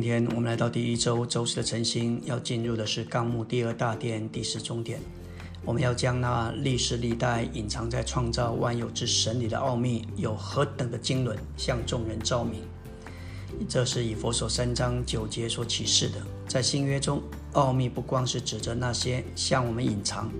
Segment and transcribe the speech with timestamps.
[0.00, 5.00] 今天我们来到第一周周四的晨星，要进入的是纲目第二大殿第四中点。
[5.64, 12.62] 我们要将那历史历代隐藏在创造万有之神里的奥秘，有何等的经纶，向众人照明。
[13.68, 16.22] 这是以佛所三章九节所启示的。
[16.46, 17.20] 在新约中，
[17.54, 20.30] 奥秘不光是指着那些向我们隐藏、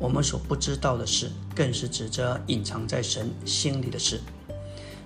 [0.00, 4.20] 我们所不知道的事，更是指着隐藏在神心里的事。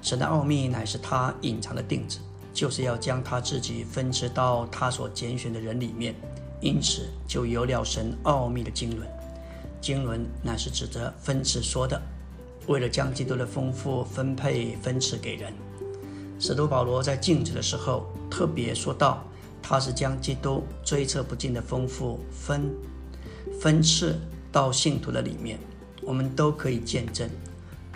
[0.01, 2.19] 神的奥秘乃是他隐藏的定旨。
[2.53, 6.15] 就是要将他自己分支到他所拣选的人里面，
[6.61, 9.09] 因此就有了神奥秘的经纶。
[9.81, 12.01] 经纶乃是指着分赐说的，
[12.67, 15.53] 为了将基督的丰富分配分赐给人。
[16.39, 19.23] 使徒保罗在静止的时候特别说到，
[19.63, 22.71] 他是将基督追测不尽的丰富分
[23.61, 24.19] 分赐
[24.51, 25.59] 到信徒的里面。
[26.03, 27.29] 我们都可以见证，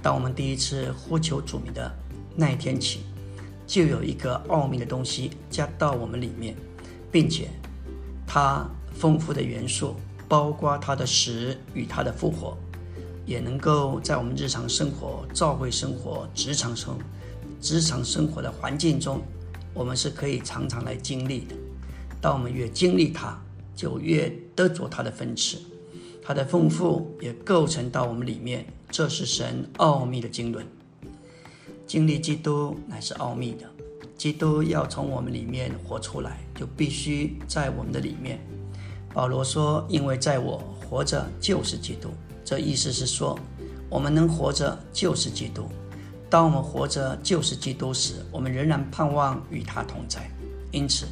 [0.03, 1.91] 当我们第一次呼求主名的
[2.37, 3.01] 那一天起。
[3.67, 6.55] 就有一个奥秘的东西加到我们里面，
[7.11, 7.49] 并且
[8.27, 9.97] 它丰富的元素，
[10.29, 12.57] 包括它的死与它的复活，
[13.25, 16.99] 也能够在我们日常生活、教会生活、职场生、
[17.61, 19.23] 职场生活的环境中，
[19.73, 21.55] 我们是可以常常来经历的。
[22.21, 23.39] 当我们越经历它，
[23.75, 25.59] 就越得着它的分赐，
[26.23, 28.67] 它的丰富也构成到我们里面。
[28.91, 30.65] 这是神奥秘的经纶。
[31.87, 33.69] 经历基督乃是奥秘的，
[34.17, 38.41] 基督要从我们里面活出来，就必须在我们的里面。
[39.13, 42.09] 保罗说：“因为在我活着就是基督。”
[42.45, 43.39] 这意思是说，
[43.89, 45.69] 我们能活着就是基督。
[46.29, 50.29] 当我们活着就是基督时，我们仍然盼望与他同在。
[50.73, 51.07] 因此，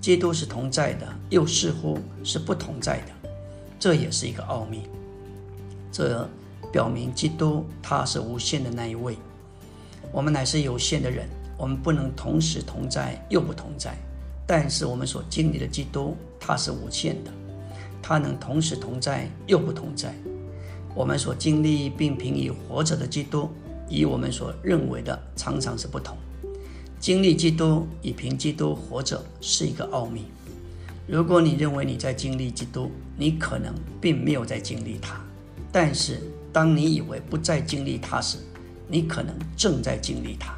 [0.00, 3.30] 基督是同在的，又似乎是不同在的，
[3.78, 4.84] 这也是一个奥秘。
[5.92, 6.26] 这
[6.72, 9.18] 表明基督他是无限的那一位。
[10.12, 13.96] 我们乃是有限的人，我们不能同时同在又不同在。
[14.46, 17.30] 但是我们所经历的基督，他是无限的，
[18.02, 20.14] 他能同时同在又不同在。
[20.94, 23.48] 我们所经历并凭以活着的基督，
[23.88, 26.14] 与我们所认为的常常是不同。
[27.00, 30.26] 经历基督与凭基督活着是一个奥秘。
[31.06, 35.18] 如果你认为你在经历基督，你可能并没有在经历他。
[35.72, 36.20] 但是
[36.52, 38.36] 当你以为不再经历他时，
[38.92, 40.54] 你可能正在经历它。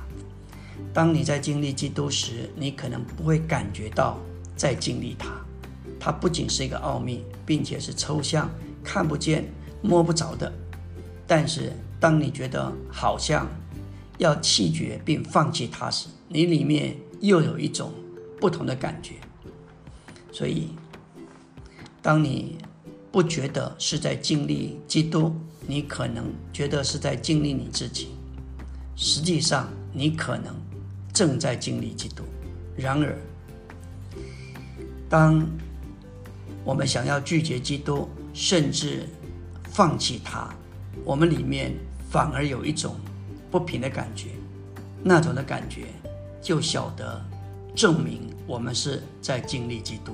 [0.92, 4.18] 当你在经历基督时，你可能不会感觉到
[4.56, 5.30] 在经历它。
[6.00, 8.50] 它不仅是一个奥秘，并且是抽象、
[8.82, 9.44] 看不见、
[9.82, 10.52] 摸不着的。
[11.28, 13.48] 但是，当你觉得好像
[14.18, 17.92] 要弃绝并放弃它时，你里面又有一种
[18.40, 19.14] 不同的感觉。
[20.32, 20.70] 所以，
[22.02, 22.58] 当你
[23.12, 25.32] 不觉得是在经历基督，
[25.68, 28.08] 你可能觉得是在经历你自己。
[28.96, 30.54] 实际上，你可能
[31.12, 32.24] 正在经历基督。
[32.76, 33.16] 然而，
[35.08, 35.46] 当
[36.64, 39.08] 我们想要拒绝基督，甚至
[39.70, 40.48] 放弃他，
[41.04, 41.72] 我们里面
[42.10, 42.96] 反而有一种
[43.50, 44.30] 不平的感觉。
[45.02, 45.86] 那种的感觉，
[46.40, 47.22] 就晓得
[47.74, 50.12] 证明我们是在经历基督。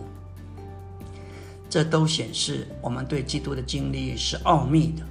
[1.68, 5.06] 这都显示我们对基督的经历是奥秘的。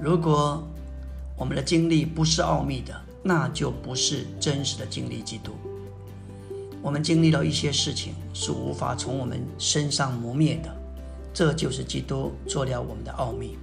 [0.00, 0.66] 如果
[1.36, 5.52] 我们的经历不是奥秘的，那就不是真实的经历基督。
[6.80, 10.74] 我们经历了一些事情是无法从我们身上磨灭的，
[11.32, 13.56] 这就是基督做了我们的奥秘。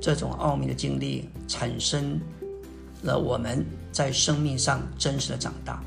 [0.00, 2.20] 这种奥秘的经历产生
[3.02, 5.82] 了我们在生命上真实的长大。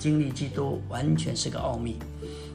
[0.00, 1.96] 经历基督完全是个奥秘，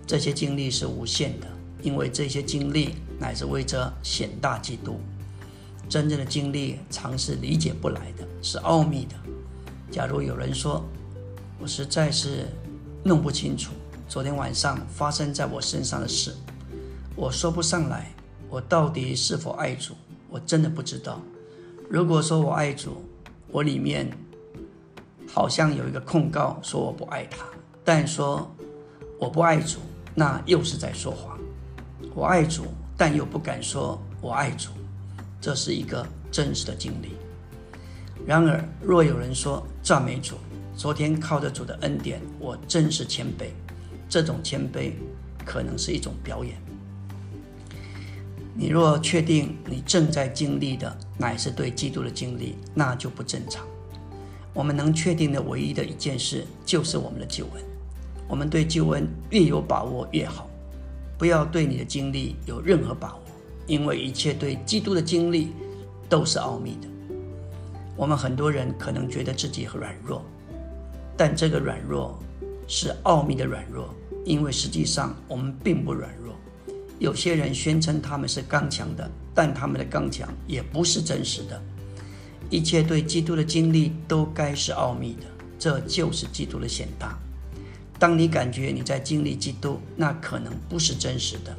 [0.06, 1.48] 这些经历是无限的，
[1.82, 5.00] 因为这些经历乃是为着显大基督。
[5.90, 9.16] 真正的经历常是理解不来的，是奥秘的。
[9.90, 10.86] 假如有人说，
[11.60, 12.46] 我实在是
[13.04, 13.72] 弄不清楚
[14.08, 16.36] 昨天晚上发生在我身上的事，
[17.16, 18.12] 我说不上来，
[18.50, 19.96] 我到底是否爱主，
[20.30, 21.20] 我真的不知道。
[21.90, 23.04] 如果说我爱主，
[23.48, 24.08] 我里面
[25.28, 27.44] 好像有一个控告说我不爱他，
[27.84, 28.56] 但说
[29.20, 29.80] 我不爱主，
[30.14, 31.36] 那又是在说谎。
[32.14, 32.66] 我爱主，
[32.96, 34.70] 但又不敢说我爱主。
[35.42, 37.12] 这是一个真实的经历。
[38.26, 40.36] 然而，若有人说赞美主，
[40.76, 43.48] 昨天靠着主的恩典，我真是谦卑。
[44.10, 44.92] 这种谦卑
[45.46, 46.56] 可能是一种表演。
[48.54, 53.66] 你若确定你正在经历的乃是对基督的经历，那就不正常。
[54.54, 57.64] 我们能确定的唯一的一件事就是我们的救恩。
[58.28, 60.50] 我们对救恩越有把握越好。
[61.18, 63.19] 不要对你的经历有任何把握。
[63.70, 65.52] 因为一切对基督的经历
[66.10, 66.88] 都是奥秘的。
[67.96, 70.26] 我们很多人可能觉得自己很软弱，
[71.16, 72.18] 但这个软弱
[72.68, 73.94] 是奥秘的软弱，
[74.26, 76.34] 因为实际上我们并不软弱。
[76.98, 81.62] 有些人宣称他们是刚强的，但他们的刚强也不是真实的。
[82.50, 85.28] 一切对基督的经历都该是奥秘的，
[85.60, 87.16] 这就是基督的显大。
[88.00, 91.52] 当你感觉你在经历基督，那可能不是真实的；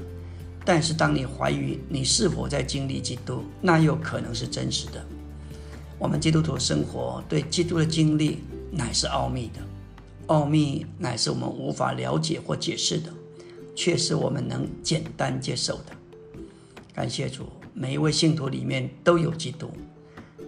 [0.64, 5.04] 但是当你怀疑你是否在经历基督，那又可能是真实的。
[5.98, 8.38] 我们基督徒生活对基督的经历
[8.70, 9.60] 乃是奥秘的，
[10.26, 13.12] 奥秘乃是我们无法了解或解释的，
[13.74, 15.96] 却是我们能简单接受的。
[16.94, 19.70] 感谢主，每一位信徒里面都有基督。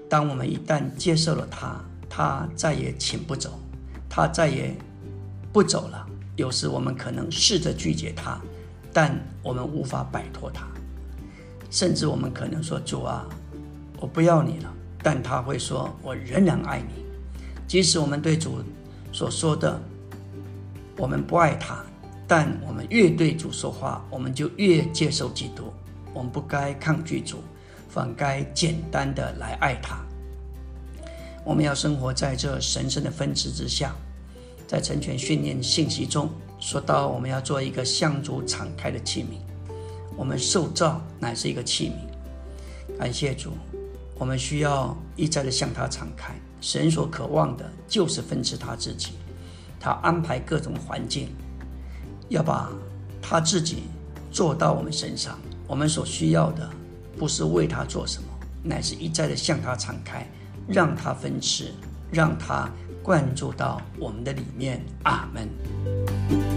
[0.08, 3.58] 当我们一旦接受了他，他再也请不走，
[4.08, 4.74] 他再也
[5.52, 6.06] 不走了。
[6.36, 8.40] 有时我们可能试着拒绝他，
[8.92, 10.66] 但我们无法摆脱他，
[11.70, 13.26] 甚至我们可能说：“主啊，
[13.98, 14.72] 我不要你了。”
[15.02, 17.04] 但他会说：“我仍然爱你。”
[17.66, 18.62] 即使我们对主
[19.12, 19.80] 所说的
[20.96, 21.82] 我们不爱他，
[22.28, 25.72] 但我们越对主说话，我们就越接受基督。
[26.14, 27.38] 我们不该抗拒主，
[27.88, 29.96] 反该简单的来爱他。
[31.44, 33.94] 我们要生活在这神圣的分支之下，
[34.66, 36.28] 在成全训练信息中
[36.62, 39.34] 说到，我们要做一个向主敞开的器皿。
[40.16, 42.96] 我们受造乃是一个器皿。
[42.96, 43.50] 感谢主。
[44.14, 46.32] 我们需要一再的向他敞开。
[46.60, 49.14] 神所渴望的就是分赐他自己，
[49.80, 51.34] 他安排各种环境，
[52.28, 52.70] 要把
[53.20, 53.82] 他自己
[54.30, 55.36] 做到我们身上。
[55.66, 56.70] 我们所需要的
[57.18, 58.28] 不是为他做什么，
[58.62, 60.24] 乃是一再的向他敞开，
[60.68, 61.72] 让他分赐，
[62.12, 62.70] 让他
[63.02, 64.80] 灌注到我们的里面。
[65.02, 66.51] 阿门。